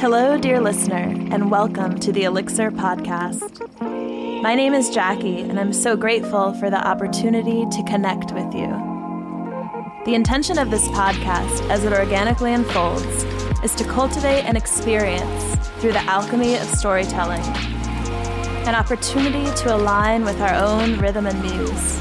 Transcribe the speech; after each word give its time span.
Hello, 0.00 0.38
dear 0.38 0.62
listener, 0.62 1.14
and 1.30 1.50
welcome 1.50 2.00
to 2.00 2.10
the 2.10 2.24
Elixir 2.24 2.70
Podcast. 2.70 3.60
My 4.40 4.54
name 4.54 4.72
is 4.72 4.88
Jackie, 4.88 5.40
and 5.40 5.60
I'm 5.60 5.74
so 5.74 5.94
grateful 5.94 6.54
for 6.54 6.70
the 6.70 6.78
opportunity 6.78 7.66
to 7.66 7.82
connect 7.82 8.32
with 8.32 8.54
you. 8.54 8.68
The 10.06 10.14
intention 10.14 10.56
of 10.56 10.70
this 10.70 10.88
podcast, 10.88 11.68
as 11.68 11.84
it 11.84 11.92
organically 11.92 12.54
unfolds, 12.54 13.24
is 13.62 13.74
to 13.74 13.84
cultivate 13.84 14.46
an 14.46 14.56
experience 14.56 15.56
through 15.80 15.92
the 15.92 16.04
alchemy 16.04 16.54
of 16.54 16.66
storytelling, 16.68 17.42
an 18.66 18.74
opportunity 18.74 19.54
to 19.54 19.76
align 19.76 20.24
with 20.24 20.40
our 20.40 20.54
own 20.54 20.98
rhythm 20.98 21.26
and 21.26 21.42
muse, 21.42 22.00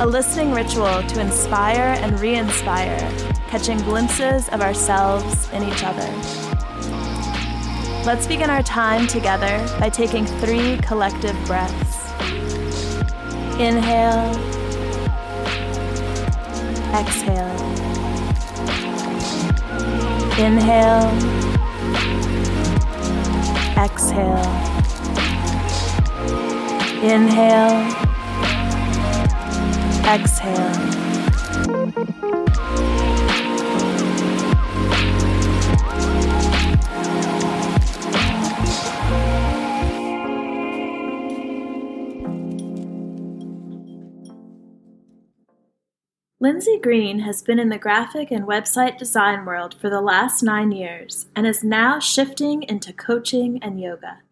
a 0.00 0.04
listening 0.04 0.50
ritual 0.50 1.00
to 1.04 1.20
inspire 1.20 1.94
and 2.00 2.18
re 2.18 2.34
inspire, 2.34 2.98
catching 3.46 3.78
glimpses 3.82 4.48
of 4.48 4.60
ourselves 4.60 5.48
in 5.52 5.62
each 5.62 5.84
other. 5.84 6.61
Let's 8.04 8.26
begin 8.26 8.50
our 8.50 8.64
time 8.64 9.06
together 9.06 9.64
by 9.78 9.88
taking 9.88 10.26
three 10.26 10.76
collective 10.78 11.36
breaths. 11.46 12.10
Inhale, 13.60 14.34
exhale. 16.92 17.62
Inhale, 20.36 21.12
exhale. 23.78 24.48
Inhale, 27.04 27.86
exhale. 30.08 30.81
Lindsay 46.42 46.76
Green 46.76 47.20
has 47.20 47.40
been 47.40 47.60
in 47.60 47.68
the 47.68 47.78
graphic 47.78 48.32
and 48.32 48.48
website 48.48 48.98
design 48.98 49.44
world 49.44 49.76
for 49.80 49.88
the 49.88 50.00
last 50.00 50.42
nine 50.42 50.72
years 50.72 51.26
and 51.36 51.46
is 51.46 51.62
now 51.62 52.00
shifting 52.00 52.64
into 52.64 52.92
coaching 52.92 53.62
and 53.62 53.80
yoga. 53.80 54.22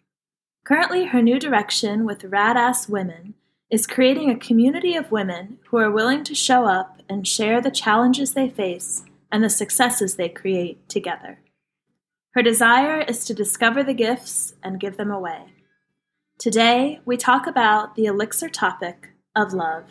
Currently, 0.65 1.05
her 1.05 1.23
new 1.23 1.39
direction 1.39 2.05
with 2.05 2.23
Radass 2.23 2.89
Women 2.89 3.35
is 3.71 3.87
creating 3.87 4.29
a 4.29 4.37
community 4.37 4.97
of 4.97 5.13
women 5.13 5.61
who 5.69 5.77
are 5.77 5.93
willing 5.93 6.25
to 6.25 6.35
show 6.35 6.65
up 6.65 7.01
and 7.09 7.29
share 7.29 7.61
the 7.61 7.71
challenges 7.71 8.35
they 8.35 8.49
face 8.51 9.05
and 9.31 9.45
the 9.45 9.49
successes 9.49 10.17
they 10.17 10.29
create 10.29 10.89
together. 10.89 11.39
Her 12.33 12.43
desire 12.43 13.03
is 13.03 13.25
to 13.27 13.35
discover 13.35 13.85
the 13.85 13.95
gifts 13.95 14.55
and 14.65 14.81
give 14.81 14.97
them 14.97 15.13
away. 15.13 15.53
Today, 16.41 16.99
we 17.05 17.17
talk 17.17 17.47
about 17.47 17.95
the 17.95 18.07
elixir 18.07 18.49
topic 18.49 19.11
of 19.37 19.53
love 19.53 19.85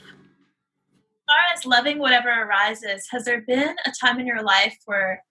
loving 1.66 2.00
whatever 2.00 2.30
arises, 2.30 3.08
has 3.12 3.26
there 3.26 3.42
been 3.42 3.76
a 3.86 3.92
time 4.04 4.20
in 4.20 4.28
your 4.28 4.44
life 4.44 4.78
where 4.86 5.24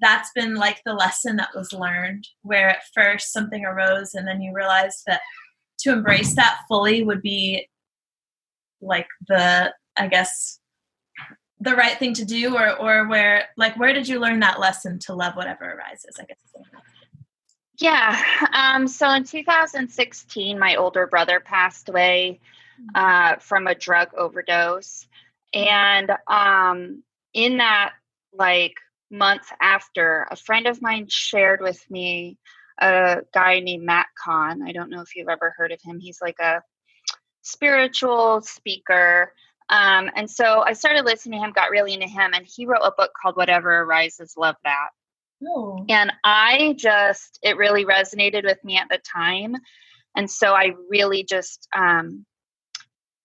that's 0.00 0.30
been 0.34 0.54
like 0.54 0.80
the 0.84 0.92
lesson 0.92 1.36
that 1.36 1.54
was 1.54 1.72
learned, 1.72 2.26
where 2.42 2.70
at 2.70 2.82
first 2.94 3.32
something 3.32 3.64
arose 3.64 4.14
and 4.14 4.26
then 4.26 4.40
you 4.40 4.52
realized 4.54 5.02
that 5.06 5.20
to 5.80 5.92
embrace 5.92 6.34
that 6.34 6.60
fully 6.68 7.02
would 7.02 7.22
be 7.22 7.68
like 8.80 9.06
the, 9.28 9.72
I 9.96 10.08
guess, 10.08 10.58
the 11.60 11.74
right 11.74 11.98
thing 11.98 12.12
to 12.14 12.24
do, 12.24 12.56
or 12.56 12.76
or 12.76 13.08
where 13.08 13.46
like 13.56 13.78
where 13.78 13.94
did 13.94 14.06
you 14.06 14.20
learn 14.20 14.40
that 14.40 14.60
lesson 14.60 14.98
to 15.00 15.14
love 15.14 15.34
whatever 15.34 15.64
arises? 15.64 16.16
I 16.20 16.24
guess. 16.24 16.36
Yeah. 17.78 18.20
Um, 18.52 18.86
so 18.86 19.10
in 19.10 19.24
2016, 19.24 20.58
my 20.58 20.76
older 20.76 21.06
brother 21.06 21.40
passed 21.40 21.88
away 21.88 22.40
uh, 22.94 23.36
from 23.36 23.66
a 23.66 23.74
drug 23.74 24.10
overdose. 24.16 25.06
And 25.54 26.10
um, 26.26 27.02
in 27.32 27.58
that, 27.58 27.92
like, 28.32 28.74
month 29.10 29.46
after, 29.60 30.26
a 30.30 30.36
friend 30.36 30.66
of 30.66 30.82
mine 30.82 31.06
shared 31.08 31.60
with 31.60 31.80
me 31.88 32.36
a 32.80 33.22
guy 33.32 33.60
named 33.60 33.84
Matt 33.84 34.06
Kahn. 34.18 34.62
I 34.62 34.72
don't 34.72 34.90
know 34.90 35.00
if 35.00 35.14
you've 35.14 35.28
ever 35.28 35.54
heard 35.56 35.70
of 35.70 35.80
him. 35.82 36.00
He's 36.00 36.20
like 36.20 36.40
a 36.40 36.60
spiritual 37.42 38.40
speaker. 38.40 39.32
Um, 39.68 40.10
and 40.16 40.28
so 40.28 40.62
I 40.62 40.72
started 40.72 41.04
listening 41.04 41.38
to 41.38 41.46
him, 41.46 41.52
got 41.52 41.70
really 41.70 41.94
into 41.94 42.08
him, 42.08 42.32
and 42.34 42.44
he 42.44 42.66
wrote 42.66 42.82
a 42.82 42.92
book 42.96 43.12
called 43.20 43.36
Whatever 43.36 43.82
Arises 43.82 44.34
Love 44.36 44.56
That. 44.64 44.88
Oh. 45.46 45.84
And 45.88 46.12
I 46.24 46.74
just, 46.76 47.38
it 47.42 47.56
really 47.56 47.84
resonated 47.84 48.44
with 48.44 48.62
me 48.64 48.76
at 48.76 48.88
the 48.88 48.98
time. 48.98 49.54
And 50.16 50.30
so 50.30 50.52
I 50.52 50.72
really 50.88 51.24
just 51.24 51.68
um, 51.76 52.26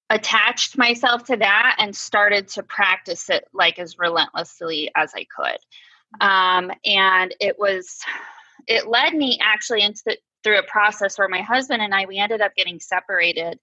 attached 0.10 0.78
myself 0.78 1.24
to 1.26 1.38
that 1.38 1.76
and 1.80 1.96
started 1.96 2.48
to 2.50 2.64
practice 2.64 3.30
it 3.30 3.46
like 3.54 3.80
as 3.80 4.00
relentlessly 4.00 4.92
as 4.96 5.12
I 5.16 5.26
could. 5.26 5.58
Um, 6.22 6.72
and 6.86 7.36
it 7.40 7.58
was, 7.60 8.00
it 8.68 8.88
led 8.88 9.14
me 9.14 9.40
actually 9.42 9.84
into 9.84 10.02
the, 10.06 10.18
through 10.44 10.60
a 10.60 10.64
process 10.64 11.18
where 11.18 11.28
my 11.28 11.42
husband 11.42 11.82
and 11.82 11.94
I 11.94 12.06
we 12.06 12.18
ended 12.18 12.42
up 12.42 12.56
getting 12.56 12.80
separated 12.80 13.60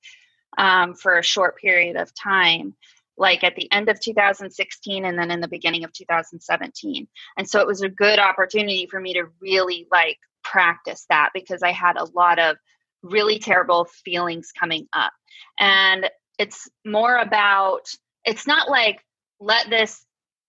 um, 0.59 0.95
for 0.95 1.19
a 1.19 1.23
short 1.23 1.59
period 1.59 1.97
of 1.97 2.13
time 2.15 2.75
like 3.19 3.43
at 3.45 3.57
the 3.57 3.71
end 3.73 3.89
of 3.89 3.99
2016 4.01 5.05
and 5.05 5.19
then 5.19 5.31
in 5.31 5.41
the 5.41 5.49
beginning 5.49 5.85
of 5.85 5.93
2017 5.93 7.09
and 7.37 7.49
so 7.49 7.61
it 7.61 7.67
was 7.67 7.83
a 7.83 7.89
good 7.89 8.19
opportunity 8.19 8.87
for 8.87 9.01
me 9.01 9.15
to 9.15 9.25
really 9.41 9.87
like 9.91 10.19
practice 10.45 11.07
that 11.09 11.31
because 11.35 11.63
i 11.63 11.73
had 11.73 11.97
a 11.97 12.05
lot 12.15 12.39
of 12.39 12.57
really 13.03 13.39
terrible 13.39 13.87
feelings 14.05 14.53
coming 14.59 14.87
up 14.93 15.13
and 15.59 16.11
it's 16.39 16.69
more 16.85 17.17
about 17.17 17.89
it's 18.25 18.47
not 18.47 18.69
like 18.69 19.05
let 19.41 19.71
this 19.71 20.05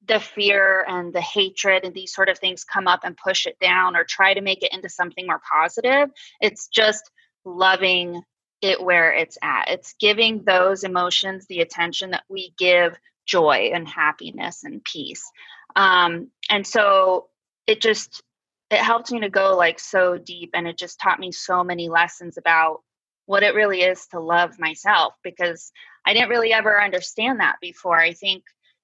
the 0.07 0.19
fear 0.19 0.85
and 0.87 1.13
the 1.13 1.21
hatred 1.21 1.83
and 1.83 1.93
these 1.93 2.13
sort 2.13 2.29
of 2.29 2.39
things 2.39 2.63
come 2.63 2.87
up 2.87 3.01
and 3.03 3.17
push 3.17 3.45
it 3.45 3.57
down 3.59 3.95
or 3.95 4.03
try 4.03 4.33
to 4.33 4.41
make 4.41 4.63
it 4.63 4.73
into 4.73 4.89
something 4.89 5.25
more 5.25 5.41
positive. 5.51 6.09
It's 6.39 6.67
just 6.67 7.11
loving 7.45 8.21
it 8.61 8.81
where 8.81 9.11
it's 9.13 9.37
at. 9.41 9.69
It's 9.69 9.95
giving 9.99 10.43
those 10.43 10.83
emotions 10.83 11.45
the 11.47 11.61
attention 11.61 12.11
that 12.11 12.23
we 12.29 12.53
give 12.57 12.97
joy 13.25 13.71
and 13.73 13.87
happiness 13.87 14.63
and 14.63 14.83
peace. 14.83 15.29
Um, 15.75 16.31
and 16.49 16.65
so 16.65 17.27
it 17.67 17.81
just 17.81 18.23
it 18.69 18.79
helped 18.79 19.11
me 19.11 19.21
to 19.21 19.29
go 19.29 19.55
like 19.55 19.79
so 19.79 20.17
deep 20.17 20.51
and 20.53 20.67
it 20.67 20.77
just 20.77 20.99
taught 20.99 21.19
me 21.19 21.31
so 21.31 21.63
many 21.63 21.87
lessons 21.89 22.37
about 22.37 22.81
what 23.27 23.43
it 23.43 23.53
really 23.53 23.81
is 23.81 24.07
to 24.07 24.19
love 24.19 24.57
myself 24.57 25.13
because 25.21 25.71
I 26.05 26.13
didn't 26.13 26.29
really 26.29 26.53
ever 26.53 26.81
understand 26.81 27.41
that 27.41 27.57
before. 27.61 27.99
I 27.99 28.13
think 28.13 28.43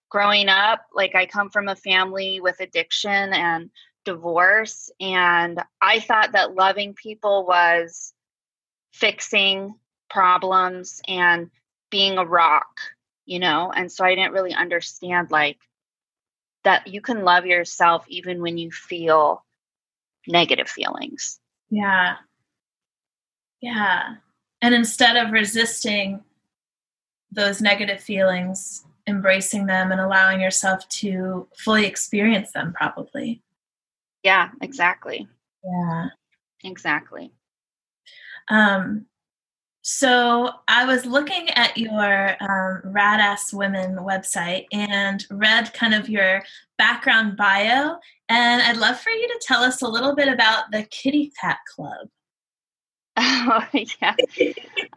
growing 0.10 0.50
up, 0.50 0.82
like 0.94 1.16
I 1.16 1.26
come 1.26 1.50
from 1.50 1.70
a 1.70 1.76
family 1.76 2.42
with 2.42 2.60
addiction 2.60 3.34
and 3.34 3.72
divorce, 4.06 4.92
and 5.00 5.64
I 5.82 6.02
thought 6.02 6.34
that 6.34 6.56
loving 6.56 6.94
people 6.94 7.46
was 7.48 8.14
fixing 8.92 9.74
problems 10.10 11.02
and 11.08 11.50
being 11.90 12.18
a 12.18 12.26
rock, 12.26 12.80
you 13.26 13.40
know? 13.40 13.72
And 13.74 13.90
so 13.90 14.04
I 14.04 14.14
didn't 14.14 14.34
really 14.34 14.54
understand 14.54 15.32
like 15.32 15.58
that 16.66 16.88
you 16.88 17.00
can 17.00 17.24
love 17.24 17.46
yourself 17.46 18.06
even 18.10 18.42
when 18.42 18.58
you 18.58 18.72
feel 18.72 19.46
negative 20.28 20.68
feelings. 20.68 21.40
Yeah. 21.70 22.16
Yeah. 23.62 24.16
And 24.64 24.74
instead 24.74 25.18
of 25.18 25.34
resisting 25.34 26.24
those 27.32 27.62
negative 27.62 28.00
feelings, 28.00 28.86
embracing 29.08 29.66
them 29.66 29.92
and 29.92 30.00
allowing 30.00 30.40
yourself 30.40 30.88
to 30.88 31.48
fully 31.58 31.86
experience 31.86 32.54
them, 32.54 32.74
probably. 32.74 33.42
Yeah, 34.24 34.50
exactly. 34.62 35.28
Yeah. 35.66 36.08
Exactly. 36.64 37.34
Um, 38.50 39.06
so 39.82 40.50
I 40.70 40.86
was 40.86 41.06
looking 41.06 41.50
at 41.50 41.78
your 41.78 42.38
um, 42.40 42.84
Radass 42.86 43.54
Women 43.54 43.98
website 43.98 44.66
and 44.72 45.26
read 45.30 45.74
kind 45.74 45.94
of 45.94 46.08
your 46.08 46.42
background 46.78 47.36
bio, 47.36 47.98
and 48.30 48.62
I'd 48.62 48.78
love 48.78 48.98
for 48.98 49.10
you 49.10 49.28
to 49.28 49.42
tell 49.42 49.62
us 49.62 49.82
a 49.82 49.88
little 49.88 50.16
bit 50.16 50.30
about 50.30 50.72
the 50.72 50.84
Kitty 50.84 51.34
Cat 51.40 51.58
Club. 51.76 52.08
Oh 53.16 53.66
yeah. 53.74 54.16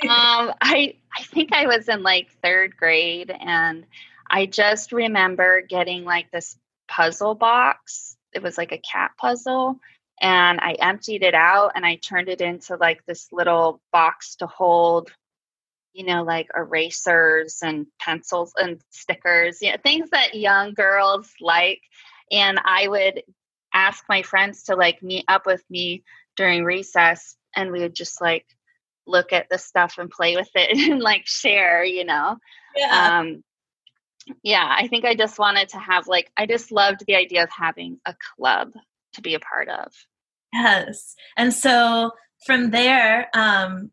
um, 0.02 0.52
I 0.60 0.94
I 1.16 1.22
think 1.24 1.52
I 1.52 1.66
was 1.66 1.88
in 1.88 2.02
like 2.02 2.30
third 2.42 2.76
grade, 2.76 3.30
and 3.30 3.84
I 4.30 4.46
just 4.46 4.92
remember 4.92 5.62
getting 5.62 6.04
like 6.04 6.30
this 6.30 6.56
puzzle 6.88 7.34
box. 7.34 8.16
It 8.32 8.42
was 8.42 8.58
like 8.58 8.72
a 8.72 8.78
cat 8.78 9.12
puzzle, 9.18 9.80
and 10.20 10.60
I 10.60 10.72
emptied 10.72 11.22
it 11.22 11.34
out 11.34 11.72
and 11.74 11.84
I 11.84 11.96
turned 11.96 12.28
it 12.28 12.40
into 12.40 12.76
like 12.76 13.04
this 13.06 13.28
little 13.32 13.80
box 13.92 14.36
to 14.36 14.46
hold, 14.46 15.10
you 15.92 16.06
know, 16.06 16.22
like 16.22 16.48
erasers 16.56 17.58
and 17.62 17.86
pencils 18.00 18.52
and 18.56 18.80
stickers, 18.90 19.58
you 19.60 19.70
know, 19.70 19.76
things 19.82 20.10
that 20.10 20.34
young 20.34 20.72
girls 20.74 21.32
like. 21.40 21.82
And 22.30 22.58
I 22.64 22.88
would 22.88 23.22
ask 23.74 24.04
my 24.08 24.22
friends 24.22 24.64
to 24.64 24.76
like 24.76 25.02
meet 25.02 25.24
up 25.28 25.44
with 25.46 25.62
me 25.68 26.02
during 26.36 26.64
recess 26.64 27.36
and 27.56 27.72
we 27.72 27.80
would 27.80 27.94
just 27.94 28.20
like 28.20 28.46
look 29.06 29.32
at 29.32 29.48
the 29.50 29.58
stuff 29.58 29.96
and 29.98 30.10
play 30.10 30.36
with 30.36 30.50
it 30.54 30.76
and 30.90 31.00
like 31.00 31.26
share, 31.26 31.84
you 31.84 32.04
know. 32.04 32.36
Yeah. 32.76 33.18
Um 33.20 33.42
yeah, 34.42 34.74
I 34.76 34.88
think 34.88 35.04
I 35.04 35.14
just 35.14 35.38
wanted 35.38 35.68
to 35.70 35.78
have 35.78 36.08
like 36.08 36.30
I 36.36 36.46
just 36.46 36.72
loved 36.72 37.04
the 37.06 37.16
idea 37.16 37.42
of 37.42 37.50
having 37.50 37.98
a 38.06 38.14
club 38.36 38.72
to 39.14 39.22
be 39.22 39.34
a 39.34 39.40
part 39.40 39.68
of. 39.68 39.92
Yes. 40.52 41.14
And 41.36 41.52
so 41.52 42.12
from 42.44 42.70
there, 42.70 43.28
um, 43.34 43.90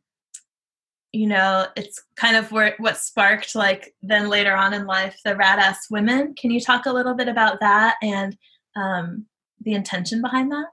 you 1.11 1.27
know, 1.27 1.67
it's 1.75 2.01
kind 2.15 2.35
of 2.35 2.51
where 2.51 2.73
what 2.79 2.97
sparked 2.97 3.53
like 3.55 3.93
then 4.01 4.29
later 4.29 4.55
on 4.55 4.73
in 4.73 4.87
life 4.87 5.19
the 5.23 5.35
Radass 5.35 5.75
Women. 5.91 6.33
Can 6.33 6.49
you 6.49 6.59
talk 6.59 6.85
a 6.85 6.93
little 6.93 7.13
bit 7.13 7.27
about 7.27 7.59
that 7.59 7.97
and 8.01 8.35
um, 8.75 9.27
the 9.61 9.73
intention 9.73 10.21
behind 10.21 10.51
that? 10.51 10.65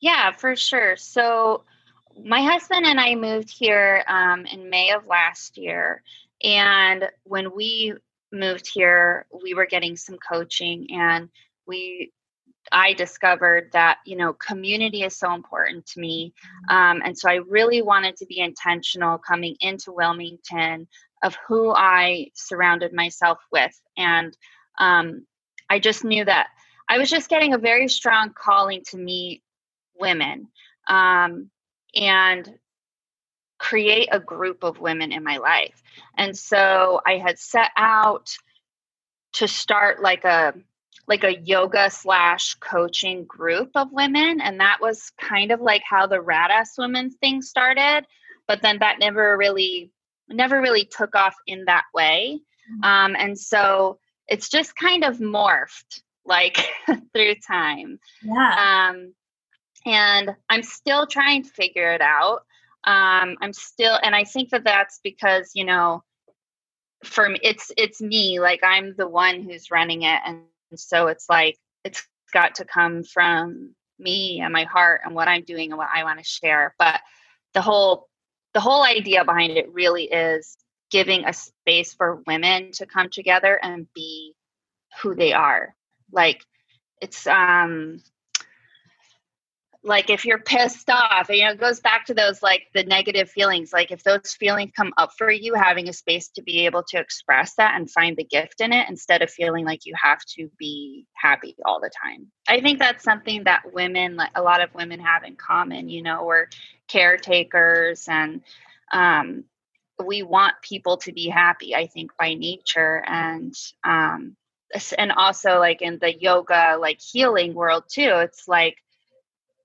Yeah, 0.00 0.32
for 0.32 0.56
sure. 0.56 0.96
So 0.96 1.64
my 2.22 2.42
husband 2.42 2.86
and 2.86 3.00
I 3.00 3.14
moved 3.14 3.50
here 3.50 4.04
um, 4.08 4.46
in 4.46 4.70
May 4.70 4.90
of 4.92 5.06
last 5.06 5.56
year, 5.58 6.02
and 6.42 7.08
when 7.24 7.54
we 7.54 7.94
moved 8.32 8.68
here, 8.72 9.26
we 9.42 9.54
were 9.54 9.66
getting 9.66 9.96
some 9.96 10.16
coaching, 10.18 10.88
and 10.90 11.28
we 11.66 12.12
I 12.72 12.92
discovered 12.94 13.70
that 13.72 13.98
you 14.04 14.16
know 14.16 14.32
community 14.34 15.02
is 15.02 15.16
so 15.16 15.32
important 15.34 15.86
to 15.88 16.00
me, 16.00 16.34
um, 16.68 17.00
and 17.04 17.16
so 17.16 17.30
I 17.30 17.36
really 17.36 17.82
wanted 17.82 18.16
to 18.16 18.26
be 18.26 18.40
intentional 18.40 19.18
coming 19.18 19.56
into 19.60 19.92
Wilmington 19.92 20.88
of 21.22 21.36
who 21.48 21.72
I 21.74 22.30
surrounded 22.34 22.92
myself 22.92 23.38
with, 23.50 23.78
and 23.96 24.36
um, 24.78 25.26
I 25.70 25.78
just 25.78 26.04
knew 26.04 26.24
that 26.24 26.48
I 26.88 26.98
was 26.98 27.10
just 27.10 27.30
getting 27.30 27.54
a 27.54 27.58
very 27.58 27.88
strong 27.88 28.32
calling 28.34 28.82
to 28.88 28.98
meet 28.98 29.42
women 30.00 30.48
um, 30.88 31.50
and 31.94 32.58
create 33.58 34.08
a 34.12 34.20
group 34.20 34.62
of 34.64 34.80
women 34.80 35.12
in 35.12 35.24
my 35.24 35.38
life, 35.38 35.82
and 36.16 36.36
so 36.36 37.00
I 37.06 37.18
had 37.18 37.38
set 37.38 37.70
out 37.76 38.36
to 39.34 39.48
start 39.48 40.02
like 40.02 40.24
a 40.24 40.54
like 41.08 41.24
a 41.24 41.38
yoga 41.38 41.88
slash 41.88 42.54
coaching 42.54 43.24
group 43.24 43.70
of 43.76 43.92
women 43.92 44.40
and 44.40 44.58
that 44.58 44.78
was 44.80 45.12
kind 45.20 45.52
of 45.52 45.60
like 45.60 45.82
how 45.88 46.04
the 46.04 46.16
radass 46.16 46.76
women 46.76 47.10
thing 47.10 47.40
started 47.42 48.04
but 48.48 48.60
then 48.62 48.78
that 48.80 48.98
never 48.98 49.36
really 49.36 49.92
never 50.28 50.60
really 50.60 50.84
took 50.84 51.14
off 51.14 51.34
in 51.46 51.64
that 51.66 51.84
way. 51.94 52.40
Mm-hmm. 52.70 52.84
um, 52.84 53.16
and 53.16 53.38
so 53.38 53.98
it's 54.26 54.48
just 54.48 54.74
kind 54.74 55.04
of 55.04 55.18
morphed 55.18 56.02
like 56.24 56.58
through 57.14 57.36
time. 57.46 58.00
Yeah. 58.22 58.88
Um, 58.90 59.14
and 59.86 60.34
i'm 60.50 60.62
still 60.62 61.06
trying 61.06 61.42
to 61.42 61.50
figure 61.50 61.92
it 61.92 62.02
out 62.02 62.40
um, 62.84 63.36
i'm 63.40 63.52
still 63.52 63.98
and 64.02 64.14
i 64.14 64.24
think 64.24 64.50
that 64.50 64.64
that's 64.64 65.00
because 65.02 65.50
you 65.54 65.64
know 65.64 66.02
for 67.04 67.28
me 67.28 67.38
it's 67.42 67.72
it's 67.76 68.00
me 68.00 68.40
like 68.40 68.60
i'm 68.62 68.94
the 68.96 69.08
one 69.08 69.42
who's 69.42 69.70
running 69.70 70.02
it 70.02 70.20
and 70.26 70.42
so 70.74 71.06
it's 71.06 71.28
like 71.28 71.56
it's 71.84 72.06
got 72.32 72.56
to 72.56 72.64
come 72.64 73.02
from 73.04 73.74
me 73.98 74.40
and 74.40 74.52
my 74.52 74.64
heart 74.64 75.00
and 75.04 75.14
what 75.14 75.28
I'm 75.28 75.44
doing 75.44 75.70
and 75.70 75.78
what 75.78 75.88
I 75.94 76.04
want 76.04 76.18
to 76.18 76.24
share. 76.24 76.74
But 76.78 77.00
the 77.54 77.62
whole 77.62 78.08
the 78.54 78.60
whole 78.60 78.82
idea 78.82 79.24
behind 79.24 79.52
it 79.56 79.72
really 79.72 80.04
is 80.04 80.56
giving 80.90 81.24
a 81.24 81.32
space 81.32 81.94
for 81.94 82.22
women 82.26 82.72
to 82.72 82.86
come 82.86 83.08
together 83.10 83.58
and 83.62 83.86
be 83.94 84.34
who 85.02 85.14
they 85.14 85.32
are. 85.32 85.74
Like 86.12 86.42
it's 87.00 87.26
um 87.26 88.00
like 89.86 90.10
if 90.10 90.24
you're 90.24 90.40
pissed 90.40 90.90
off 90.90 91.28
you 91.30 91.44
know 91.44 91.52
it 91.52 91.60
goes 91.60 91.80
back 91.80 92.04
to 92.04 92.12
those 92.12 92.42
like 92.42 92.64
the 92.74 92.82
negative 92.84 93.30
feelings 93.30 93.72
like 93.72 93.92
if 93.92 94.02
those 94.02 94.34
feelings 94.34 94.72
come 94.76 94.92
up 94.96 95.12
for 95.16 95.30
you 95.30 95.54
having 95.54 95.88
a 95.88 95.92
space 95.92 96.28
to 96.28 96.42
be 96.42 96.66
able 96.66 96.82
to 96.82 96.98
express 96.98 97.54
that 97.54 97.74
and 97.76 97.90
find 97.90 98.16
the 98.16 98.24
gift 98.24 98.60
in 98.60 98.72
it 98.72 98.88
instead 98.88 99.22
of 99.22 99.30
feeling 99.30 99.64
like 99.64 99.86
you 99.86 99.94
have 99.96 100.18
to 100.26 100.50
be 100.58 101.06
happy 101.14 101.56
all 101.64 101.80
the 101.80 101.90
time. 102.04 102.26
I 102.48 102.60
think 102.60 102.78
that's 102.78 103.04
something 103.04 103.44
that 103.44 103.62
women 103.72 104.16
like 104.16 104.32
a 104.34 104.42
lot 104.42 104.62
of 104.62 104.74
women 104.74 105.00
have 105.00 105.22
in 105.22 105.36
common 105.36 105.88
you 105.88 106.02
know 106.02 106.24
we're 106.24 106.46
caretakers 106.88 108.08
and 108.08 108.42
um, 108.92 109.44
we 110.04 110.22
want 110.22 110.54
people 110.62 110.98
to 110.98 111.12
be 111.12 111.28
happy 111.28 111.74
i 111.74 111.86
think 111.86 112.10
by 112.18 112.34
nature. 112.34 113.02
And 113.06 113.54
um, 113.84 114.36
and 114.98 115.12
also 115.12 115.60
like 115.60 115.80
in 115.80 115.98
the 116.00 116.12
yoga 116.12 116.76
like 116.80 117.00
healing 117.00 117.54
world 117.54 117.84
too 117.88 118.16
it's 118.16 118.48
like 118.48 118.76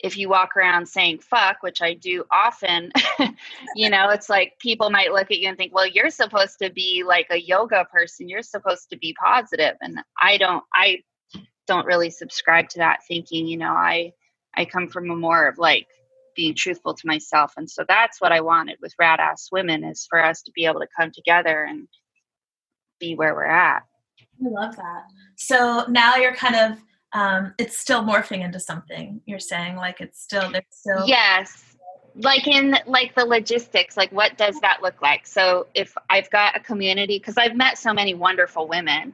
if 0.03 0.17
you 0.17 0.29
walk 0.29 0.55
around 0.57 0.87
saying 0.87 1.19
fuck, 1.19 1.57
which 1.61 1.81
I 1.81 1.93
do 1.93 2.23
often, 2.31 2.91
you 3.75 3.89
know, 3.89 4.09
it's 4.09 4.29
like 4.29 4.53
people 4.59 4.89
might 4.89 5.11
look 5.11 5.31
at 5.31 5.37
you 5.37 5.47
and 5.47 5.57
think, 5.57 5.73
well, 5.73 5.87
you're 5.87 6.09
supposed 6.09 6.57
to 6.61 6.71
be 6.71 7.03
like 7.05 7.27
a 7.29 7.41
yoga 7.41 7.85
person. 7.91 8.27
You're 8.27 8.41
supposed 8.41 8.89
to 8.89 8.97
be 8.97 9.15
positive. 9.23 9.75
And 9.81 9.99
I 10.21 10.37
don't, 10.37 10.63
I 10.73 10.99
don't 11.67 11.85
really 11.85 12.09
subscribe 12.09 12.69
to 12.69 12.79
that 12.79 12.99
thinking, 13.07 13.47
you 13.47 13.57
know, 13.57 13.71
I, 13.71 14.13
I 14.55 14.65
come 14.65 14.87
from 14.87 15.09
a 15.11 15.15
more 15.15 15.47
of 15.47 15.57
like 15.57 15.87
being 16.35 16.55
truthful 16.55 16.93
to 16.93 17.07
myself. 17.07 17.53
And 17.57 17.69
so 17.69 17.85
that's 17.87 18.19
what 18.19 18.31
I 18.31 18.41
wanted 18.41 18.77
with 18.81 18.95
Radass 18.99 19.51
Women 19.51 19.83
is 19.83 20.07
for 20.09 20.23
us 20.23 20.41
to 20.43 20.51
be 20.53 20.65
able 20.65 20.79
to 20.79 20.87
come 20.97 21.11
together 21.11 21.63
and 21.63 21.87
be 22.99 23.15
where 23.15 23.35
we're 23.35 23.45
at. 23.45 23.83
I 24.43 24.49
love 24.49 24.75
that. 24.75 25.03
So 25.37 25.85
now 25.89 26.15
you're 26.15 26.33
kind 26.33 26.55
of 26.55 26.79
um, 27.13 27.53
it's 27.57 27.77
still 27.77 28.03
morphing 28.03 28.43
into 28.43 28.59
something 28.59 29.21
you're 29.25 29.39
saying 29.39 29.75
like 29.75 30.01
it's 30.01 30.21
still 30.21 30.51
there's 30.51 30.63
still 30.69 31.07
yes. 31.07 31.63
Like 32.15 32.45
in 32.45 32.77
like 32.87 33.15
the 33.15 33.25
logistics 33.25 33.95
like 33.95 34.11
what 34.11 34.37
does 34.37 34.59
that 34.61 34.81
look 34.81 35.01
like? 35.01 35.25
So 35.25 35.67
if 35.73 35.95
i've 36.09 36.29
got 36.29 36.57
a 36.57 36.59
community 36.59 37.17
because 37.17 37.37
i've 37.37 37.55
met 37.55 37.77
so 37.77 37.93
many 37.93 38.13
wonderful 38.13 38.67
women 38.67 39.13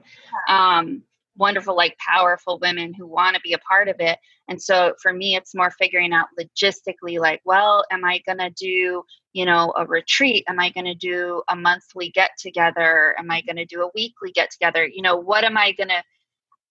um, 0.49 1.03
wonderful 1.37 1.75
like 1.75 1.95
powerful 1.97 2.59
women 2.59 2.93
who 2.93 3.05
want 3.05 3.35
to 3.35 3.41
be 3.41 3.53
a 3.53 3.59
part 3.59 3.87
of 3.87 3.95
it. 3.99 4.17
And 4.49 4.61
so 4.61 4.93
for 5.01 5.13
me 5.13 5.35
it's 5.35 5.55
more 5.55 5.71
figuring 5.71 6.13
out 6.13 6.27
logistically 6.39 7.19
like 7.19 7.41
well 7.45 7.85
am 7.91 8.03
i 8.03 8.21
going 8.25 8.39
to 8.39 8.49
do 8.49 9.03
you 9.33 9.45
know 9.45 9.73
a 9.77 9.85
retreat? 9.85 10.43
Am 10.47 10.59
i 10.59 10.69
going 10.71 10.85
to 10.85 10.95
do 10.95 11.43
a 11.49 11.55
monthly 11.55 12.09
get 12.09 12.31
together? 12.39 13.15
Am 13.19 13.29
i 13.29 13.41
going 13.41 13.57
to 13.57 13.65
do 13.65 13.83
a 13.83 13.91
weekly 13.93 14.31
get 14.31 14.49
together? 14.51 14.85
You 14.85 15.01
know 15.01 15.15
what 15.15 15.43
am 15.43 15.57
i 15.57 15.71
going 15.71 15.89
to 15.89 16.03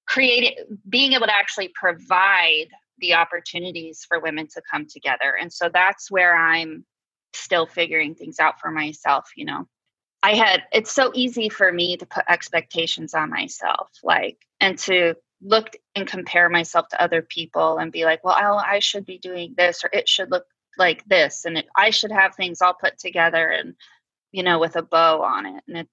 creating 0.07 0.79
being 0.89 1.13
able 1.13 1.27
to 1.27 1.37
actually 1.37 1.69
provide 1.75 2.69
the 2.99 3.15
opportunities 3.15 4.05
for 4.09 4.21
women 4.21 4.47
to 4.47 4.63
come 4.71 4.87
together. 4.87 5.37
And 5.41 5.53
so 5.53 5.69
that's 5.73 6.11
where 6.11 6.37
i'm 6.37 6.85
still 7.35 7.67
figuring 7.67 8.15
things 8.15 8.39
out 8.41 8.59
for 8.61 8.71
myself 8.71 9.31
you 9.37 9.45
know. 9.45 9.67
I 10.23 10.35
had 10.35 10.63
it's 10.73 10.93
so 10.93 11.13
easy 11.15 11.49
for 11.49 11.71
me 11.71 11.97
to 11.99 12.07
put 12.07 12.25
expectations 12.29 13.15
on 13.15 13.31
myself 13.31 13.91
like 14.03 14.39
and 14.61 14.79
to 14.81 15.15
look 15.43 15.77
and 15.95 16.07
compare 16.07 16.49
myself 16.49 16.89
to 16.89 17.03
other 17.03 17.21
people 17.23 17.79
and 17.79 17.93
be 17.93 18.05
like 18.05 18.25
well 18.25 18.37
oh, 18.41 18.57
i 18.57 18.79
should 18.79 19.05
be 19.05 19.19
doing 19.19 19.55
this 19.57 19.85
or 19.85 19.91
it 19.93 20.09
should 20.09 20.31
look 20.31 20.47
like 20.79 21.05
this 21.05 21.45
and 21.45 21.59
it, 21.59 21.67
i 21.77 21.91
should 21.91 22.11
have 22.11 22.35
things 22.35 22.63
all 22.63 22.75
put 22.75 22.99
together 22.99 23.49
and 23.51 23.75
you 24.33 24.43
know 24.43 24.59
with 24.59 24.77
a 24.77 24.83
bow 24.83 25.23
on 25.23 25.47
it. 25.47 25.65
And 25.67 25.79
it 25.79 25.89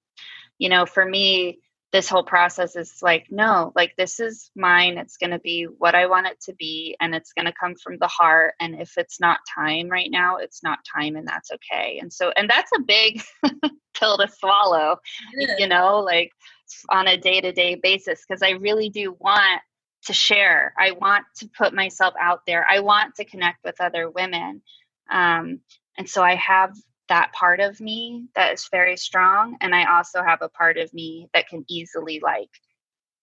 you 0.58 0.68
know 0.68 0.86
for 0.86 1.04
me 1.04 1.58
this 1.94 2.08
whole 2.08 2.24
process 2.24 2.74
is 2.74 2.98
like 3.02 3.24
no 3.30 3.70
like 3.76 3.94
this 3.96 4.18
is 4.18 4.50
mine 4.56 4.98
it's 4.98 5.16
going 5.16 5.30
to 5.30 5.38
be 5.38 5.62
what 5.78 5.94
i 5.94 6.06
want 6.06 6.26
it 6.26 6.40
to 6.40 6.52
be 6.54 6.96
and 7.00 7.14
it's 7.14 7.32
going 7.32 7.46
to 7.46 7.52
come 7.52 7.76
from 7.76 7.96
the 7.98 8.08
heart 8.08 8.54
and 8.58 8.74
if 8.80 8.98
it's 8.98 9.20
not 9.20 9.38
time 9.54 9.88
right 9.88 10.10
now 10.10 10.38
it's 10.38 10.60
not 10.60 10.80
time 10.92 11.14
and 11.14 11.24
that's 11.24 11.52
okay. 11.52 12.00
And 12.02 12.12
so 12.12 12.32
and 12.36 12.50
that's 12.50 12.72
a 12.76 12.82
big 12.82 13.22
pill 13.94 14.18
to 14.18 14.26
swallow 14.26 14.96
yeah. 15.36 15.54
you 15.56 15.68
know 15.68 16.00
like 16.00 16.32
on 16.88 17.06
a 17.06 17.16
day-to-day 17.16 17.76
basis 17.76 18.24
because 18.26 18.42
i 18.42 18.50
really 18.50 18.90
do 18.90 19.16
want 19.20 19.62
to 20.06 20.12
share. 20.12 20.74
I 20.76 20.90
want 20.90 21.24
to 21.36 21.48
put 21.56 21.72
myself 21.72 22.12
out 22.20 22.40
there. 22.46 22.66
I 22.68 22.80
want 22.80 23.14
to 23.14 23.24
connect 23.24 23.64
with 23.64 23.80
other 23.80 24.10
women. 24.10 24.60
Um, 25.10 25.60
and 25.96 26.08
so 26.08 26.24
i 26.24 26.34
have 26.34 26.74
that 27.08 27.32
part 27.32 27.60
of 27.60 27.80
me 27.80 28.26
that 28.34 28.52
is 28.52 28.68
very 28.70 28.96
strong 28.96 29.56
and 29.60 29.74
i 29.74 29.84
also 29.96 30.22
have 30.22 30.40
a 30.42 30.48
part 30.48 30.76
of 30.78 30.92
me 30.94 31.28
that 31.34 31.48
can 31.48 31.64
easily 31.68 32.20
like 32.22 32.48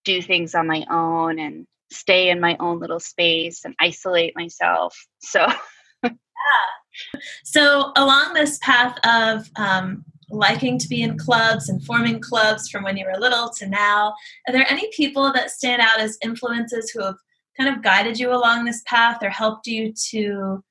do 0.04 0.20
things 0.20 0.54
on 0.54 0.66
my 0.66 0.84
own 0.90 1.38
and 1.38 1.66
stay 1.90 2.30
in 2.30 2.40
my 2.40 2.56
own 2.58 2.78
little 2.78 3.00
space 3.00 3.64
and 3.64 3.74
isolate 3.80 4.34
myself 4.36 4.96
so. 5.20 5.46
Yeah. 6.04 7.20
So 7.44 7.92
along 7.96 8.34
this 8.34 8.58
path 8.60 8.98
of 9.04 9.48
um, 9.56 10.04
liking 10.32 10.78
to 10.78 10.88
be 10.88 11.02
in 11.02 11.18
clubs 11.18 11.68
and 11.68 11.84
forming 11.84 12.20
clubs 12.20 12.68
from 12.68 12.82
when 12.82 12.96
you 12.96 13.04
were 13.06 13.20
little 13.20 13.50
to 13.50 13.68
now 13.68 14.14
are 14.48 14.52
there 14.52 14.66
any 14.70 14.90
people 14.96 15.32
that 15.32 15.50
stand 15.50 15.82
out 15.82 16.00
as 16.00 16.18
influences 16.22 16.90
who 16.90 17.02
have 17.02 17.16
kind 17.56 17.74
of 17.74 17.82
guided 17.82 18.18
you 18.18 18.32
along 18.32 18.64
this 18.64 18.82
path 18.86 19.18
or 19.22 19.28
helped 19.28 19.66
you 19.66 19.92
to 20.10 20.62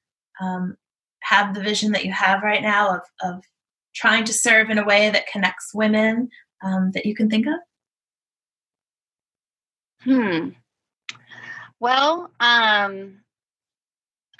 um, 0.41 0.75
have 1.21 1.53
the 1.53 1.61
vision 1.61 1.91
that 1.93 2.05
you 2.05 2.11
have 2.11 2.43
right 2.43 2.61
now 2.61 2.95
of, 2.95 3.01
of 3.23 3.43
trying 3.95 4.23
to 4.25 4.33
serve 4.33 4.69
in 4.69 4.77
a 4.77 4.85
way 4.85 5.09
that 5.09 5.27
connects 5.27 5.73
women 5.73 6.29
um, 6.63 6.91
that 6.91 7.05
you 7.05 7.15
can 7.15 7.29
think 7.29 7.47
of? 7.47 7.53
Hmm. 10.03 10.49
Well, 11.79 12.31
um, 12.39 13.21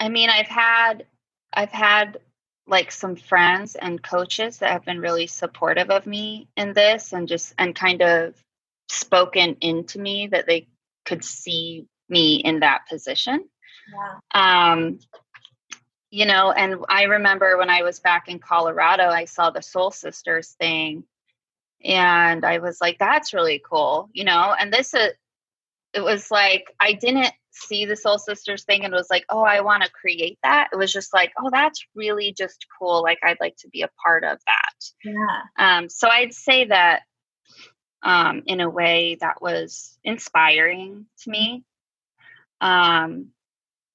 I 0.00 0.08
mean, 0.08 0.30
I've 0.30 0.48
had 0.48 1.06
I've 1.52 1.70
had 1.70 2.18
like 2.66 2.92
some 2.92 3.16
friends 3.16 3.74
and 3.74 4.02
coaches 4.02 4.58
that 4.58 4.70
have 4.70 4.84
been 4.84 5.00
really 5.00 5.26
supportive 5.26 5.90
of 5.90 6.06
me 6.06 6.48
in 6.56 6.72
this 6.72 7.12
and 7.12 7.28
just 7.28 7.54
and 7.58 7.74
kind 7.74 8.02
of 8.02 8.34
spoken 8.88 9.56
into 9.60 9.98
me 9.98 10.28
that 10.28 10.46
they 10.46 10.68
could 11.04 11.24
see 11.24 11.86
me 12.08 12.36
in 12.36 12.60
that 12.60 12.82
position. 12.88 13.44
Yeah. 13.92 14.72
Um, 14.72 14.98
you 16.12 16.26
know, 16.26 16.52
and 16.52 16.76
I 16.90 17.04
remember 17.04 17.56
when 17.56 17.70
I 17.70 17.82
was 17.82 17.98
back 17.98 18.28
in 18.28 18.38
Colorado, 18.38 19.04
I 19.04 19.24
saw 19.24 19.48
the 19.48 19.62
Soul 19.62 19.90
Sisters 19.90 20.54
thing 20.60 21.04
and 21.82 22.44
I 22.44 22.58
was 22.58 22.82
like, 22.82 22.98
that's 22.98 23.32
really 23.32 23.62
cool, 23.66 24.10
you 24.12 24.24
know, 24.24 24.54
and 24.60 24.70
this, 24.70 24.92
uh, 24.92 25.08
it 25.94 26.02
was 26.02 26.30
like, 26.30 26.66
I 26.78 26.92
didn't 26.92 27.32
see 27.50 27.86
the 27.86 27.96
Soul 27.96 28.18
Sisters 28.18 28.64
thing 28.64 28.84
and 28.84 28.92
was 28.92 29.08
like, 29.08 29.24
oh, 29.30 29.40
I 29.40 29.62
want 29.62 29.84
to 29.84 29.90
create 29.90 30.38
that. 30.42 30.68
It 30.70 30.76
was 30.76 30.92
just 30.92 31.14
like, 31.14 31.32
oh, 31.42 31.48
that's 31.50 31.82
really 31.94 32.34
just 32.36 32.66
cool. 32.78 33.02
Like, 33.02 33.18
I'd 33.24 33.40
like 33.40 33.56
to 33.60 33.68
be 33.70 33.80
a 33.80 33.90
part 34.04 34.22
of 34.22 34.38
that. 34.46 34.84
Yeah. 35.02 35.40
Um, 35.58 35.88
so 35.88 36.08
I'd 36.08 36.34
say 36.34 36.66
that 36.66 37.04
um, 38.02 38.42
in 38.46 38.60
a 38.60 38.68
way 38.68 39.16
that 39.22 39.40
was 39.40 39.98
inspiring 40.04 41.06
to 41.22 41.30
me. 41.30 41.64
Um, 42.60 43.28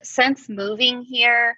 since 0.02 0.50
moving 0.50 1.04
here, 1.04 1.58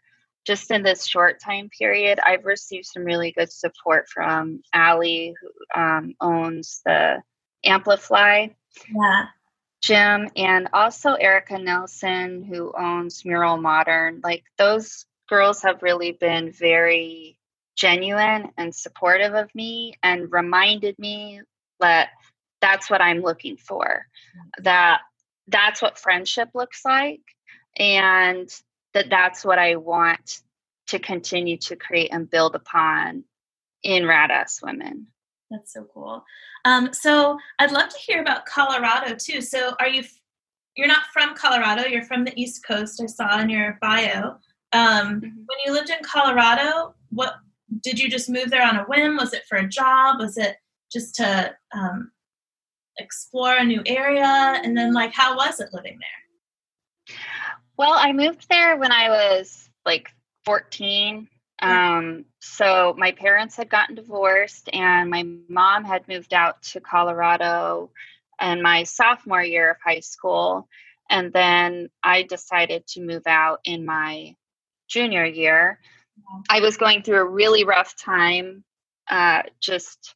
just 0.50 0.72
in 0.72 0.82
this 0.82 1.06
short 1.06 1.40
time 1.40 1.70
period, 1.70 2.20
I've 2.26 2.44
received 2.44 2.88
some 2.88 3.04
really 3.04 3.32
good 3.32 3.52
support 3.52 4.10
from 4.10 4.64
Allie, 4.74 5.36
who 5.40 5.80
um, 5.80 6.16
owns 6.20 6.82
the 6.84 7.22
Amplify 7.64 8.48
yeah. 8.92 9.26
gym, 9.84 10.28
and 10.36 10.70
also 10.74 11.14
Erica 11.14 11.60
Nelson, 11.60 12.44
who 12.44 12.74
owns 12.76 13.24
Mural 13.26 13.58
Modern. 13.58 14.22
Like 14.24 14.44
those 14.58 15.06
girls 15.28 15.62
have 15.62 15.84
really 15.84 16.14
been 16.14 16.52
very 16.52 17.38
genuine 17.76 18.50
and 18.58 18.74
supportive 18.74 19.36
of 19.36 19.54
me 19.54 19.94
and 20.02 20.32
reminded 20.32 20.98
me 20.98 21.42
that 21.80 22.10
that's 22.60 22.90
what 22.90 23.02
I'm 23.02 23.22
looking 23.22 23.58
for. 23.58 24.08
That 24.64 25.02
that's 25.48 25.80
what 25.80 26.00
friendship 26.00 26.50
looks 26.56 26.82
like 26.84 27.22
and 27.78 28.50
that 28.94 29.10
that's 29.10 29.46
what 29.46 29.60
I 29.60 29.76
want 29.76 30.42
to 30.88 31.00
continue 31.00 31.58
to 31.58 31.76
create 31.76 32.10
and 32.12 32.30
build 32.30 32.56
upon 32.56 33.24
in 33.84 34.04
Radass 34.04 34.64
Women. 34.64 35.08
That's 35.52 35.74
so 35.74 35.88
cool. 35.94 36.24
Um, 36.66 36.94
so 36.94 37.38
I'd 37.60 37.72
love 37.72 37.90
to 37.90 37.98
hear 37.98 38.22
about 38.22 38.46
Colorado 38.46 39.16
too. 39.16 39.42
So 39.42 39.76
are 39.80 39.88
you? 39.88 40.04
You're 40.76 40.88
not 40.88 41.08
from 41.12 41.36
Colorado. 41.36 41.88
You're 41.88 42.04
from 42.04 42.24
the 42.24 42.40
East 42.40 42.66
Coast. 42.66 43.02
I 43.02 43.08
saw 43.08 43.40
in 43.40 43.50
your 43.50 43.78
bio. 43.82 44.38
Um, 44.72 45.22
mm-hmm. 45.22 45.22
When 45.22 45.58
you 45.66 45.74
lived 45.74 45.90
in 45.90 45.98
Colorado, 46.04 46.94
what 47.10 47.36
did 47.82 48.00
you 48.00 48.10
just 48.10 48.30
move 48.30 48.50
there 48.50 48.66
on 48.66 48.78
a 48.78 48.84
whim? 48.84 49.18
Was 49.18 49.34
it 49.34 49.44
for 49.48 49.58
a 49.58 49.68
job? 49.68 50.20
Was 50.20 50.38
it 50.38 50.58
just 50.92 51.16
to 51.16 51.56
um, 51.74 52.12
explore 52.98 53.56
a 53.56 53.64
new 53.64 53.82
area? 53.86 54.26
And 54.64 54.78
then, 54.78 54.94
like, 54.94 55.14
how 55.14 55.36
was 55.36 55.60
it 55.60 55.74
living 55.74 55.98
there? 56.00 56.29
Well, 57.80 57.94
I 57.94 58.12
moved 58.12 58.50
there 58.50 58.76
when 58.76 58.92
I 58.92 59.08
was 59.08 59.70
like 59.86 60.10
14. 60.44 61.30
Um, 61.62 62.26
so 62.40 62.94
my 62.98 63.14
parents 63.14 63.56
had 63.56 63.70
gotten 63.70 63.96
divorced, 63.96 64.70
and 64.74 65.10
my 65.10 65.24
mom 65.48 65.86
had 65.86 66.06
moved 66.10 66.34
out 66.34 66.62
to 66.64 66.82
Colorado 66.82 67.90
in 68.42 68.62
my 68.62 68.84
sophomore 68.84 69.42
year 69.42 69.72
of 69.72 69.78
high 69.82 70.02
school. 70.02 70.68
And 71.10 71.32
then 71.32 71.90
I 72.04 72.24
decided 72.24 72.86
to 72.88 73.02
move 73.02 73.24
out 73.26 73.62
in 73.64 73.86
my 73.86 74.36
junior 74.90 75.24
year. 75.24 75.80
I 76.50 76.60
was 76.60 76.76
going 76.76 77.02
through 77.02 77.22
a 77.22 77.30
really 77.30 77.64
rough 77.64 77.96
time, 77.96 78.66
uh, 79.10 79.44
just 79.62 80.16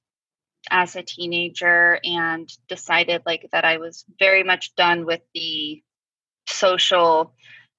as 0.69 0.97
a 0.97 1.01
teenager, 1.01 1.97
and 2.03 2.49
decided 2.67 3.21
like 3.25 3.47
that 3.53 3.63
I 3.63 3.77
was 3.77 4.03
very 4.19 4.43
much 4.43 4.75
done 4.75 5.05
with 5.05 5.21
the 5.33 5.81
social 6.47 7.33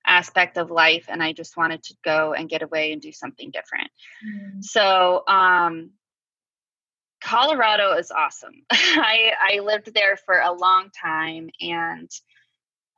aspect 0.06 0.58
of 0.58 0.70
life 0.70 1.06
and 1.08 1.22
I 1.22 1.32
just 1.32 1.56
wanted 1.56 1.82
to 1.84 1.94
go 2.04 2.34
and 2.34 2.48
get 2.48 2.62
away 2.62 2.92
and 2.92 3.00
do 3.00 3.12
something 3.12 3.50
different. 3.50 3.90
Mm. 4.26 4.62
So, 4.62 5.22
um, 5.26 5.90
Colorado 7.22 7.92
is 7.92 8.10
awesome. 8.10 8.54
I 8.70 9.32
I 9.40 9.60
lived 9.60 9.94
there 9.94 10.16
for 10.26 10.38
a 10.38 10.52
long 10.52 10.90
time 10.90 11.48
and 11.60 12.10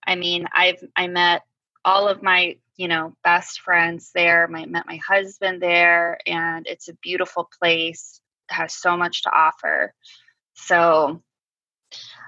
I 0.04 0.16
mean, 0.16 0.46
I've 0.52 0.82
I 0.96 1.06
met 1.06 1.42
all 1.84 2.08
of 2.08 2.22
my, 2.22 2.56
you 2.76 2.88
know, 2.88 3.16
best 3.22 3.60
friends 3.60 4.10
there. 4.14 4.50
I 4.52 4.66
met 4.66 4.86
my 4.86 4.96
husband 5.06 5.62
there 5.62 6.18
and 6.26 6.66
it's 6.66 6.88
a 6.88 6.94
beautiful 6.94 7.48
place. 7.60 8.20
Has 8.48 8.74
so 8.74 8.96
much 8.96 9.22
to 9.24 9.30
offer. 9.30 9.92
So, 10.54 11.22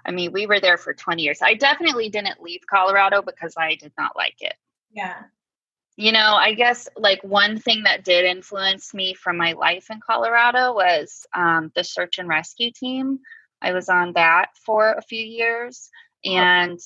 I 0.08 0.10
mean, 0.10 0.32
we 0.32 0.46
were 0.46 0.58
there 0.58 0.78
for 0.78 0.94
20 0.94 1.22
years. 1.22 1.40
I 1.42 1.52
definitely 1.52 2.08
didn't 2.08 2.42
leave 2.42 2.62
Colorado 2.68 3.20
because 3.20 3.54
I 3.58 3.74
did 3.74 3.92
not 3.98 4.16
like 4.16 4.36
it. 4.40 4.54
Yeah. 4.90 5.22
You 5.96 6.12
know, 6.12 6.34
I 6.34 6.54
guess 6.54 6.88
like 6.96 7.22
one 7.22 7.58
thing 7.58 7.82
that 7.82 8.04
did 8.04 8.24
influence 8.24 8.94
me 8.94 9.12
from 9.12 9.36
my 9.36 9.52
life 9.52 9.90
in 9.90 10.00
Colorado 10.00 10.72
was 10.72 11.26
um, 11.34 11.70
the 11.74 11.84
search 11.84 12.18
and 12.18 12.26
rescue 12.26 12.70
team. 12.72 13.18
I 13.60 13.72
was 13.72 13.90
on 13.90 14.14
that 14.14 14.46
for 14.64 14.92
a 14.92 15.02
few 15.02 15.22
years. 15.22 15.90
And 16.24 16.78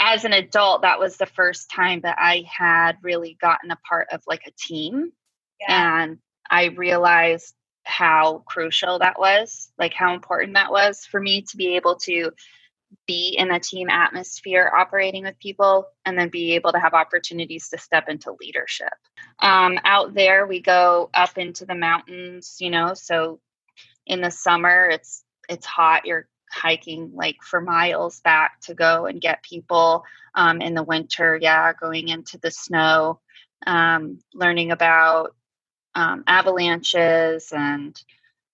as 0.00 0.24
an 0.24 0.32
adult, 0.32 0.82
that 0.82 0.98
was 0.98 1.18
the 1.18 1.26
first 1.26 1.70
time 1.70 2.00
that 2.00 2.16
I 2.18 2.44
had 2.50 2.96
really 3.02 3.36
gotten 3.40 3.70
a 3.70 3.78
part 3.88 4.08
of 4.10 4.22
like 4.26 4.42
a 4.46 4.52
team. 4.58 5.12
Yeah. 5.60 6.02
And 6.02 6.18
I 6.50 6.64
realized 6.64 7.54
how 7.84 8.42
crucial 8.46 8.98
that 8.98 9.18
was, 9.18 9.72
like 9.78 9.94
how 9.94 10.14
important 10.14 10.54
that 10.54 10.70
was 10.70 11.04
for 11.04 11.20
me 11.20 11.42
to 11.42 11.56
be 11.56 11.76
able 11.76 11.96
to 11.96 12.30
be 13.06 13.36
in 13.38 13.50
a 13.50 13.60
team 13.60 13.88
atmosphere 13.88 14.70
operating 14.76 15.24
with 15.24 15.38
people 15.38 15.86
and 16.04 16.18
then 16.18 16.28
be 16.28 16.52
able 16.52 16.72
to 16.72 16.80
have 16.80 16.94
opportunities 16.94 17.68
to 17.68 17.78
step 17.78 18.08
into 18.08 18.36
leadership. 18.40 18.92
Um, 19.38 19.78
out 19.84 20.14
there 20.14 20.46
we 20.46 20.60
go 20.60 21.08
up 21.14 21.38
into 21.38 21.64
the 21.64 21.74
mountains 21.74 22.56
you 22.60 22.70
know 22.70 22.94
so 22.94 23.40
in 24.06 24.20
the 24.20 24.30
summer 24.30 24.88
it's 24.88 25.24
it's 25.48 25.66
hot 25.66 26.04
you're 26.04 26.26
hiking 26.50 27.12
like 27.14 27.36
for 27.42 27.60
miles 27.60 28.20
back 28.20 28.60
to 28.62 28.74
go 28.74 29.06
and 29.06 29.20
get 29.20 29.42
people. 29.42 30.04
Um, 30.32 30.60
in 30.60 30.74
the 30.74 30.84
winter 30.84 31.36
yeah 31.40 31.72
going 31.72 32.08
into 32.08 32.38
the 32.38 32.52
snow 32.52 33.20
um, 33.66 34.20
learning 34.32 34.70
about 34.70 35.34
um, 35.94 36.24
avalanches 36.26 37.52
and 37.52 38.00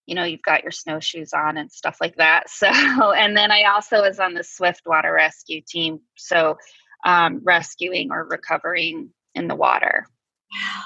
you 0.06 0.14
know 0.14 0.24
you've 0.24 0.42
got 0.42 0.62
your 0.62 0.72
snowshoes 0.72 1.32
on 1.32 1.56
and 1.56 1.70
stuff 1.70 1.98
like 2.00 2.16
that. 2.16 2.44
So 2.50 2.66
and 2.68 3.36
then 3.36 3.50
i 3.50 3.64
also 3.64 4.02
was 4.02 4.18
on 4.18 4.34
the 4.34 4.44
swift 4.44 4.82
water 4.86 5.12
rescue 5.12 5.60
team 5.66 6.00
so 6.16 6.56
um, 7.04 7.40
rescuing 7.44 8.10
or 8.10 8.24
recovering 8.24 9.10
in 9.34 9.46
the 9.46 9.54
water. 9.54 10.06
Wow. 10.52 10.82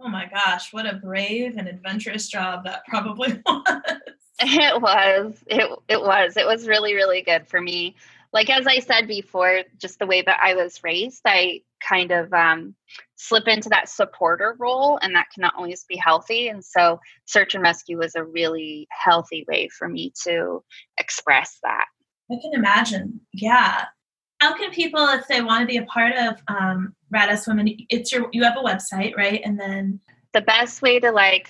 Oh 0.00 0.08
my 0.08 0.26
gosh 0.32 0.72
what 0.72 0.86
a 0.86 0.94
brave 0.94 1.56
and 1.56 1.68
adventurous 1.68 2.28
job 2.28 2.64
that 2.64 2.84
probably 2.86 3.40
was. 3.46 3.82
It 4.40 4.80
was. 4.80 5.34
It, 5.46 5.78
it 5.88 6.00
was. 6.00 6.36
It 6.36 6.46
was 6.46 6.68
really 6.68 6.94
really 6.94 7.22
good 7.22 7.48
for 7.48 7.60
me 7.60 7.96
like 8.32 8.50
as 8.50 8.66
I 8.66 8.80
said 8.80 9.06
before, 9.06 9.62
just 9.80 9.98
the 9.98 10.06
way 10.06 10.22
that 10.22 10.38
I 10.42 10.54
was 10.54 10.82
raised, 10.82 11.22
I 11.24 11.62
kind 11.86 12.10
of 12.10 12.32
um, 12.32 12.74
slip 13.16 13.48
into 13.48 13.68
that 13.70 13.88
supporter 13.88 14.56
role, 14.58 14.98
and 15.00 15.14
that 15.14 15.28
cannot 15.34 15.54
always 15.56 15.84
be 15.88 15.96
healthy. 15.96 16.48
And 16.48 16.64
so, 16.64 17.00
search 17.24 17.54
and 17.54 17.62
rescue 17.62 17.98
was 17.98 18.14
a 18.14 18.24
really 18.24 18.86
healthy 18.90 19.44
way 19.48 19.68
for 19.68 19.88
me 19.88 20.12
to 20.24 20.62
express 20.98 21.58
that. 21.62 21.86
I 22.30 22.36
can 22.42 22.52
imagine. 22.54 23.20
Yeah. 23.32 23.84
How 24.40 24.56
can 24.56 24.70
people, 24.70 25.04
if 25.08 25.26
they 25.26 25.40
want 25.40 25.62
to 25.62 25.66
be 25.66 25.78
a 25.78 25.86
part 25.86 26.14
of 26.14 26.36
um, 26.46 26.94
Radass 27.12 27.48
Women, 27.48 27.74
it's 27.88 28.12
your 28.12 28.28
you 28.32 28.44
have 28.44 28.56
a 28.56 28.62
website, 28.62 29.16
right? 29.16 29.40
And 29.44 29.58
then 29.58 30.00
the 30.32 30.42
best 30.42 30.82
way 30.82 31.00
to 31.00 31.10
like 31.10 31.48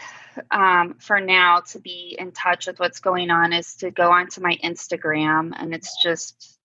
um, 0.51 0.95
for 0.99 1.21
now 1.21 1.61
to 1.61 1.81
be 1.81 2.17
in 2.19 2.33
touch 2.33 2.67
with 2.67 2.79
what's 2.79 3.01
going 3.01 3.31
on 3.31 3.53
is 3.53 3.75
to 3.77 3.91
go 3.91 4.11
onto 4.11 4.41
my 4.41 4.57
Instagram, 4.65 5.53
and 5.57 5.75
it's 5.75 6.01
just 6.03 6.58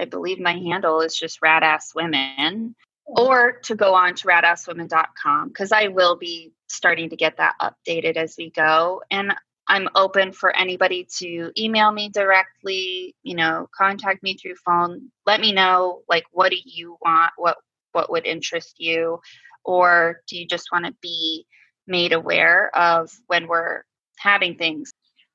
I 0.00 0.06
believe 0.06 0.40
my 0.40 0.54
handle 0.54 1.02
is 1.02 1.14
just 1.14 1.40
radass 1.42 1.94
women 1.94 2.74
hmm. 3.06 3.14
or 3.20 3.52
to 3.64 3.74
go 3.74 3.94
on 3.94 4.14
to 4.14 4.26
radasswomen.com 4.26 5.48
because 5.48 5.72
I 5.72 5.88
will 5.88 6.16
be 6.16 6.52
starting 6.68 7.10
to 7.10 7.16
get 7.16 7.36
that 7.36 7.54
updated 7.60 8.16
as 8.16 8.34
we 8.38 8.50
go. 8.50 9.02
And 9.10 9.34
I'm 9.68 9.88
open 9.94 10.32
for 10.32 10.56
anybody 10.56 11.06
to 11.18 11.52
email 11.56 11.92
me 11.92 12.08
directly, 12.08 13.14
you 13.22 13.36
know, 13.36 13.68
contact 13.76 14.22
me 14.22 14.36
through 14.36 14.56
phone. 14.64 15.10
Let 15.26 15.40
me 15.40 15.52
know 15.52 16.02
like 16.08 16.24
what 16.32 16.50
do 16.50 16.56
you 16.64 16.96
want? 17.04 17.32
What 17.36 17.58
what 17.92 18.10
would 18.10 18.26
interest 18.26 18.76
you? 18.78 19.20
Or 19.64 20.22
do 20.26 20.38
you 20.38 20.46
just 20.46 20.72
want 20.72 20.86
to 20.86 20.94
be 21.02 21.46
made 21.86 22.12
aware 22.12 22.74
of 22.76 23.10
when 23.26 23.46
we're 23.46 23.82
having 24.18 24.56
things? 24.56 24.92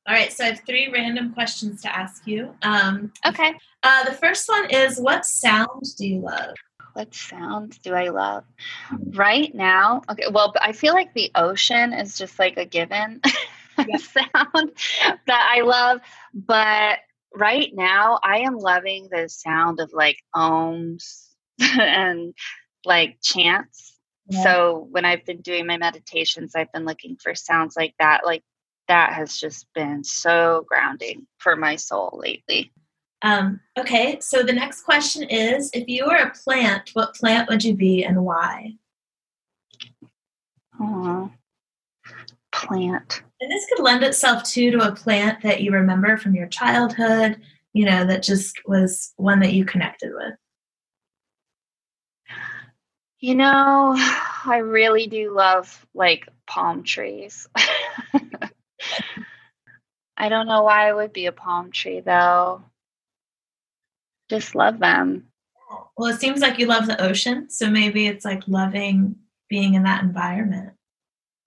All 0.07 0.13
right, 0.13 0.31
so 0.31 0.43
I 0.43 0.47
have 0.49 0.61
three 0.67 0.91
random 0.91 1.33
questions 1.33 1.81
to 1.81 1.95
ask 1.95 2.27
you. 2.27 2.53
Um, 2.61 3.11
okay. 3.25 3.53
Uh, 3.81 4.03
the 4.03 4.11
first 4.11 4.47
one 4.47 4.69
is 4.69 4.99
What 4.99 5.25
sound 5.25 5.81
do 5.97 6.07
you 6.07 6.19
love? 6.19 6.53
What 6.93 7.13
sound 7.13 7.81
do 7.81 7.93
I 7.93 8.09
love? 8.09 8.43
Right 9.13 9.53
now, 9.53 10.03
okay, 10.09 10.25
well, 10.31 10.53
I 10.61 10.73
feel 10.73 10.93
like 10.93 11.13
the 11.13 11.31
ocean 11.33 11.91
is 11.91 12.17
just 12.17 12.37
like 12.37 12.55
a 12.57 12.65
given 12.65 13.19
yeah. 13.77 13.97
sound 13.97 14.71
that 15.25 15.53
I 15.55 15.61
love. 15.61 16.01
But 16.33 16.99
right 17.33 17.71
now, 17.73 18.19
I 18.23 18.39
am 18.39 18.57
loving 18.57 19.09
the 19.11 19.27
sound 19.27 19.79
of 19.79 19.91
like 19.91 20.19
ohms 20.35 21.25
and 21.59 22.33
like 22.85 23.17
chants. 23.23 23.97
Yeah. 24.29 24.43
So 24.43 24.87
when 24.91 25.03
I've 25.03 25.25
been 25.25 25.41
doing 25.41 25.65
my 25.65 25.77
meditations, 25.77 26.55
I've 26.55 26.71
been 26.71 26.85
looking 26.85 27.17
for 27.21 27.33
sounds 27.33 27.75
like 27.75 27.95
that. 27.99 28.21
Like 28.23 28.43
that 28.87 29.13
has 29.13 29.37
just 29.37 29.67
been 29.73 30.03
so 30.03 30.65
grounding 30.67 31.25
for 31.37 31.55
my 31.55 31.75
soul 31.75 32.19
lately. 32.21 32.71
Um, 33.21 33.59
okay, 33.77 34.19
so 34.19 34.43
the 34.43 34.53
next 34.53 34.83
question 34.83 35.23
is 35.23 35.71
if 35.73 35.87
you 35.87 36.05
were 36.05 36.15
a 36.15 36.31
plant, 36.43 36.91
what 36.93 37.15
plant 37.15 37.49
would 37.49 37.63
you 37.63 37.73
be 37.73 38.03
and 38.03 38.23
why? 38.23 38.73
Oh, 40.79 41.31
plant. 42.51 43.23
And 43.41 43.51
this 43.51 43.65
could 43.67 43.83
lend 43.83 44.03
itself 44.03 44.43
too 44.43 44.71
to 44.71 44.87
a 44.87 44.95
plant 44.95 45.41
that 45.43 45.61
you 45.61 45.71
remember 45.71 46.17
from 46.17 46.35
your 46.35 46.47
childhood, 46.47 47.41
you 47.73 47.85
know, 47.85 48.05
that 48.05 48.23
just 48.23 48.61
was 48.67 49.13
one 49.17 49.39
that 49.39 49.53
you 49.53 49.65
connected 49.65 50.13
with. 50.13 50.33
You 53.19 53.35
know, 53.35 53.95
I 54.45 54.57
really 54.63 55.07
do 55.07 55.33
love 55.33 55.85
like 55.93 56.27
palm 56.47 56.83
trees. 56.83 57.47
I 60.17 60.29
don't 60.29 60.47
know 60.47 60.63
why 60.63 60.87
I 60.87 60.93
would 60.93 61.13
be 61.13 61.25
a 61.25 61.31
palm 61.31 61.71
tree 61.71 61.99
though. 61.99 62.63
Just 64.29 64.55
love 64.55 64.79
them. 64.79 65.27
Well, 65.97 66.13
it 66.13 66.19
seems 66.19 66.41
like 66.41 66.59
you 66.59 66.67
love 66.67 66.87
the 66.87 67.01
ocean, 67.01 67.49
so 67.49 67.69
maybe 67.69 68.07
it's 68.07 68.25
like 68.25 68.47
loving 68.47 69.15
being 69.49 69.75
in 69.75 69.83
that 69.83 70.03
environment. 70.03 70.73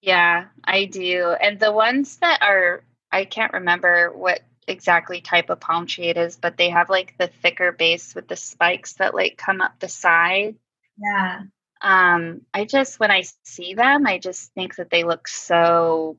Yeah, 0.01 0.47
I 0.65 0.85
do. 0.85 1.35
And 1.41 1.59
the 1.59 1.73
ones 1.73 2.17
that 2.19 2.41
are 2.43 2.85
I 3.11 3.25
can't 3.25 3.53
remember 3.53 4.13
what 4.13 4.41
exactly 4.67 5.21
type 5.21 5.51
of 5.51 5.61
palm 5.61 5.87
tree 5.87 6.09
it 6.09 6.17
is, 6.17 6.37
but 6.37 6.57
they 6.57 6.71
have 6.71 6.91
like 6.91 7.17
the 7.19 7.29
thicker 7.29 7.73
base 7.73 8.15
with 8.15 8.29
the 8.29 8.37
spikes 8.37 8.95
that 8.95 9.15
like 9.15 9.37
come 9.39 9.61
up 9.61 9.79
the 9.81 9.89
side. 9.89 10.57
Yeah. 10.99 11.43
Um, 11.81 12.43
I 12.53 12.65
just 12.65 13.01
when 13.01 13.11
I 13.11 13.25
see 13.45 13.75
them, 13.75 14.07
I 14.07 14.19
just 14.19 14.53
think 14.53 14.77
that 14.77 14.91
they 14.91 15.05
look 15.05 15.27
so 15.27 16.19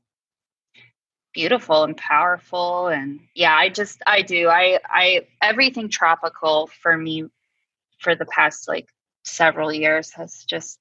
beautiful 1.34 1.84
and 1.84 1.96
powerful 1.96 2.88
and 2.88 3.20
yeah 3.36 3.56
i 3.56 3.70
just 3.70 4.02
i 4.08 4.22
do. 4.22 4.48
I 4.48 4.80
i 4.86 5.28
everything 5.42 5.90
tropical 5.90 6.68
for 6.82 6.98
me 6.98 7.26
for 8.00 8.16
the 8.16 8.26
past 8.26 8.68
like 8.68 8.90
several 9.24 9.72
years 9.72 10.12
has 10.14 10.44
just 10.44 10.80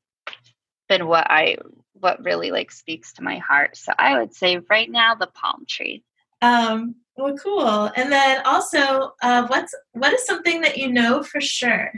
been 0.88 1.06
what 1.06 1.26
i 1.30 1.56
what 1.92 2.24
really 2.24 2.50
like 2.50 2.70
speaks 2.70 3.14
to 3.14 3.22
my 3.22 3.38
heart. 3.38 3.76
So 3.76 3.92
i 3.98 4.18
would 4.18 4.34
say 4.34 4.60
right 4.70 4.90
now 4.90 5.14
the 5.14 5.26
palm 5.26 5.64
tree. 5.68 6.02
Um 6.40 6.96
well 7.16 7.36
cool. 7.36 7.90
And 7.96 8.10
then 8.10 8.42
also 8.46 9.12
uh 9.22 9.46
what's 9.48 9.74
what 9.92 10.14
is 10.14 10.24
something 10.24 10.62
that 10.62 10.78
you 10.78 10.90
know 10.90 11.22
for 11.22 11.40
sure? 11.40 11.92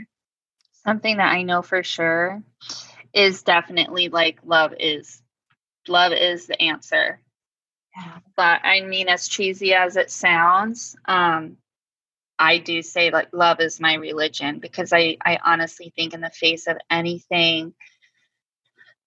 Something 0.85 1.17
that 1.17 1.31
i 1.31 1.43
know 1.43 1.61
for 1.61 1.83
sure 1.83 2.43
is 3.13 3.43
definitely 3.43 4.09
like 4.09 4.39
love 4.43 4.73
is 4.79 5.21
love 5.87 6.11
is 6.11 6.47
the 6.47 6.61
answer 6.61 7.21
but 8.35 8.61
I 8.63 8.81
mean, 8.81 9.09
as 9.09 9.27
cheesy 9.27 9.73
as 9.73 9.97
it 9.97 10.11
sounds, 10.11 10.95
um, 11.05 11.57
I 12.39 12.57
do 12.57 12.81
say 12.81 13.11
like 13.11 13.29
love 13.33 13.59
is 13.59 13.79
my 13.79 13.95
religion 13.95 14.59
because 14.59 14.93
I, 14.93 15.17
I 15.23 15.37
honestly 15.43 15.93
think 15.95 16.13
in 16.13 16.21
the 16.21 16.29
face 16.29 16.67
of 16.67 16.77
anything 16.89 17.73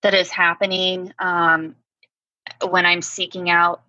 that 0.02 0.14
is 0.14 0.30
happening, 0.30 1.12
um, 1.18 1.74
when 2.68 2.86
I'm 2.86 3.02
seeking 3.02 3.50
out 3.50 3.82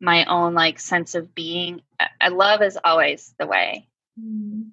my 0.00 0.26
own 0.26 0.54
like 0.54 0.78
sense 0.78 1.14
of 1.14 1.34
being, 1.34 1.82
I, 2.20 2.28
love 2.28 2.62
is 2.62 2.78
always 2.82 3.34
the 3.38 3.46
way. 3.46 3.88
Mm. 4.20 4.68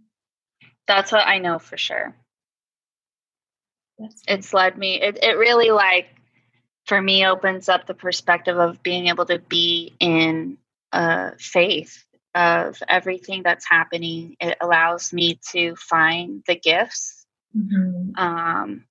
That's 0.87 1.11
what 1.11 1.25
I 1.25 1.39
know 1.39 1.57
for 1.57 1.77
sure. 1.77 2.15
it's 4.27 4.53
led 4.53 4.77
me. 4.77 5.01
It 5.01 5.23
it 5.23 5.37
really 5.37 5.71
like 5.71 6.14
for 6.85 7.01
me 7.01 7.25
opens 7.25 7.67
up 7.67 7.85
the 7.85 7.93
perspective 7.93 8.57
of 8.57 8.83
being 8.83 9.07
able 9.07 9.25
to 9.25 9.39
be 9.39 9.93
in 9.99 10.57
a 10.91 11.37
faith 11.37 12.05
of 12.33 12.81
everything 12.87 13.43
that's 13.43 13.67
happening. 13.67 14.35
It 14.39 14.57
allows 14.61 15.11
me 15.11 15.39
to 15.51 15.75
find 15.75 16.43
the 16.47 16.55
gifts 16.55 17.25
mm-hmm. 17.55 18.15
um, 18.15 18.85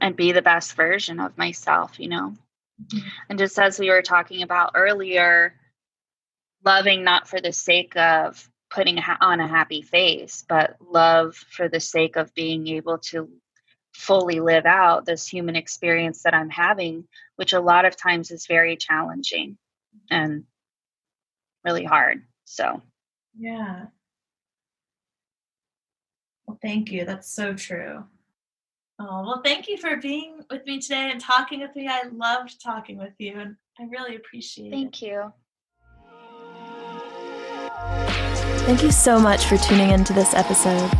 and 0.00 0.16
be 0.16 0.32
the 0.32 0.42
best 0.42 0.74
version 0.74 1.20
of 1.20 1.36
myself, 1.36 1.98
you 1.98 2.08
know. 2.08 2.34
Mm-hmm. 2.86 3.08
And 3.28 3.38
just 3.38 3.58
as 3.58 3.78
we 3.78 3.90
were 3.90 4.02
talking 4.02 4.42
about 4.42 4.72
earlier, 4.74 5.54
loving 6.64 7.02
not 7.02 7.28
for 7.28 7.40
the 7.40 7.52
sake 7.52 7.96
of 7.96 8.48
putting 8.70 8.98
on 8.98 9.40
a 9.40 9.48
happy 9.48 9.82
face, 9.82 10.44
but 10.48 10.76
love 10.80 11.34
for 11.34 11.68
the 11.68 11.80
sake 11.80 12.16
of 12.16 12.34
being 12.34 12.68
able 12.68 12.98
to 12.98 13.28
fully 13.94 14.40
live 14.40 14.66
out 14.66 15.04
this 15.04 15.26
human 15.26 15.56
experience 15.56 16.22
that 16.22 16.34
I'm 16.34 16.50
having, 16.50 17.04
which 17.36 17.52
a 17.52 17.60
lot 17.60 17.84
of 17.84 17.96
times 17.96 18.30
is 18.30 18.46
very 18.46 18.76
challenging 18.76 19.58
and 20.10 20.44
really 21.64 21.84
hard. 21.84 22.22
So, 22.44 22.82
yeah. 23.38 23.86
Well, 26.46 26.58
thank 26.62 26.90
you. 26.90 27.04
That's 27.04 27.32
so 27.32 27.54
true. 27.54 28.04
Oh, 28.98 29.22
well, 29.22 29.40
thank 29.42 29.66
you 29.68 29.78
for 29.78 29.96
being 29.96 30.44
with 30.50 30.66
me 30.66 30.78
today 30.78 31.10
and 31.10 31.20
talking 31.20 31.60
with 31.60 31.74
me. 31.74 31.88
I 31.88 32.02
loved 32.12 32.62
talking 32.62 32.98
with 32.98 33.14
you 33.18 33.38
and 33.38 33.56
I 33.78 33.84
really 33.84 34.16
appreciate 34.16 34.70
thank 34.72 35.00
it. 35.00 35.00
Thank 35.00 35.02
you. 35.02 35.32
Thank 38.66 38.82
you 38.82 38.90
so 38.92 39.18
much 39.18 39.46
for 39.46 39.56
tuning 39.56 39.90
into 39.90 40.12
this 40.12 40.34
episode. 40.34 40.90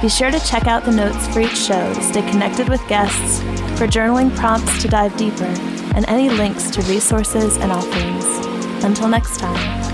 Be 0.00 0.08
sure 0.08 0.30
to 0.30 0.40
check 0.40 0.66
out 0.66 0.84
the 0.84 0.92
notes 0.92 1.28
for 1.28 1.40
each 1.40 1.58
show 1.58 1.92
to 1.92 2.02
stay 2.02 2.22
connected 2.30 2.70
with 2.70 2.80
guests, 2.88 3.40
for 3.78 3.86
journaling 3.86 4.34
prompts 4.34 4.80
to 4.80 4.88
dive 4.88 5.14
deeper, 5.18 5.44
and 5.94 6.08
any 6.08 6.30
links 6.30 6.70
to 6.70 6.80
resources 6.82 7.58
and 7.58 7.70
offerings. 7.70 8.24
Until 8.82 9.08
next 9.08 9.38
time. 9.38 9.89